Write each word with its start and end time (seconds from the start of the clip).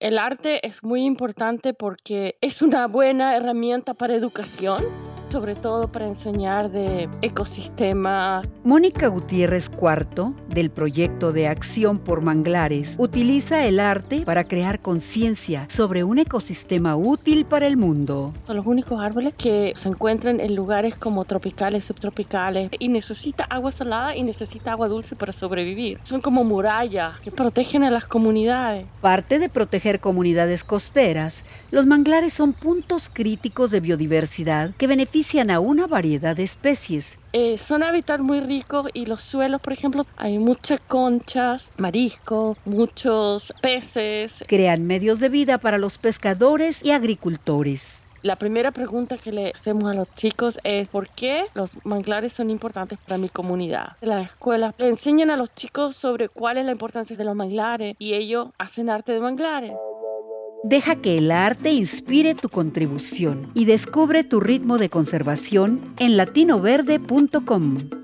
El 0.00 0.18
arte 0.18 0.64
es 0.64 0.84
muy 0.84 1.04
importante 1.04 1.74
porque 1.74 2.36
es 2.40 2.62
una 2.62 2.86
buena 2.86 3.36
herramienta 3.36 3.94
para 3.94 4.14
educación 4.14 4.84
sobre 5.30 5.54
todo 5.54 5.88
para 5.88 6.06
enseñar 6.06 6.70
de 6.70 7.08
ecosistema. 7.22 8.42
Mónica 8.64 9.08
Gutiérrez 9.08 9.68
Cuarto, 9.68 10.34
del 10.48 10.70
proyecto 10.70 11.32
de 11.32 11.48
Acción 11.48 11.98
por 11.98 12.22
Manglares, 12.22 12.94
utiliza 12.98 13.66
el 13.66 13.80
arte 13.80 14.22
para 14.22 14.44
crear 14.44 14.80
conciencia 14.80 15.66
sobre 15.68 16.04
un 16.04 16.18
ecosistema 16.18 16.96
útil 16.96 17.44
para 17.44 17.66
el 17.66 17.76
mundo. 17.76 18.32
Son 18.46 18.56
los 18.56 18.66
únicos 18.66 19.00
árboles 19.00 19.34
que 19.36 19.74
se 19.76 19.88
encuentran 19.88 20.40
en 20.40 20.54
lugares 20.54 20.96
como 20.96 21.24
tropicales, 21.24 21.84
subtropicales 21.84 22.70
y 22.78 22.88
necesita 22.88 23.44
agua 23.44 23.72
salada 23.72 24.16
y 24.16 24.22
necesita 24.22 24.72
agua 24.72 24.88
dulce 24.88 25.14
para 25.14 25.32
sobrevivir. 25.32 25.98
Son 26.04 26.20
como 26.20 26.44
murallas 26.44 27.18
que 27.20 27.30
protegen 27.30 27.84
a 27.84 27.90
las 27.90 28.06
comunidades. 28.06 28.86
Parte 29.00 29.38
de 29.38 29.48
proteger 29.48 30.00
comunidades 30.00 30.64
costeras, 30.64 31.42
los 31.70 31.86
manglares 31.86 32.32
son 32.32 32.54
puntos 32.54 33.10
críticos 33.12 33.70
de 33.70 33.80
biodiversidad 33.80 34.70
que 34.78 34.86
benefician 34.86 35.17
a 35.50 35.58
una 35.58 35.88
variedad 35.88 36.36
de 36.36 36.44
especies. 36.44 37.18
Eh, 37.32 37.58
son 37.58 37.82
hábitats 37.82 38.22
muy 38.22 38.40
ricos 38.40 38.88
y 38.94 39.06
los 39.06 39.20
suelos, 39.20 39.60
por 39.60 39.72
ejemplo, 39.72 40.06
hay 40.16 40.38
muchas 40.38 40.78
conchas, 40.78 41.72
mariscos, 41.76 42.56
muchos 42.64 43.52
peces. 43.60 44.44
Crean 44.46 44.86
medios 44.86 45.18
de 45.18 45.28
vida 45.28 45.58
para 45.58 45.76
los 45.76 45.98
pescadores 45.98 46.84
y 46.84 46.92
agricultores. 46.92 47.98
La 48.22 48.36
primera 48.36 48.70
pregunta 48.70 49.16
que 49.16 49.32
le 49.32 49.50
hacemos 49.54 49.90
a 49.90 49.94
los 49.94 50.12
chicos 50.14 50.58
es 50.64 50.88
¿por 50.88 51.08
qué 51.08 51.46
los 51.54 51.70
manglares 51.84 52.32
son 52.32 52.50
importantes 52.50 52.98
para 52.98 53.16
mi 53.16 53.28
comunidad? 53.28 53.96
En 54.00 54.10
la 54.10 54.22
escuela 54.22 54.74
le 54.76 54.88
enseñan 54.88 55.30
a 55.30 55.36
los 55.36 55.54
chicos 55.54 55.96
sobre 55.96 56.28
cuál 56.28 56.58
es 56.58 56.64
la 56.64 56.72
importancia 56.72 57.16
de 57.16 57.24
los 57.24 57.36
manglares 57.36 57.94
y 57.98 58.14
ellos 58.14 58.48
hacen 58.58 58.90
arte 58.90 59.12
de 59.12 59.20
manglares. 59.20 59.72
Deja 60.64 60.96
que 60.96 61.18
el 61.18 61.30
arte 61.30 61.72
inspire 61.72 62.34
tu 62.34 62.48
contribución 62.48 63.50
y 63.54 63.64
descubre 63.64 64.24
tu 64.24 64.40
ritmo 64.40 64.76
de 64.76 64.90
conservación 64.90 65.80
en 65.98 66.16
latinoverde.com. 66.16 67.97